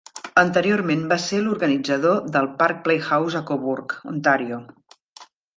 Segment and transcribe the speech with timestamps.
[0.43, 4.63] Anteriorment va ser l'organitzador del parc Playhouse a Cobourg, Ontario.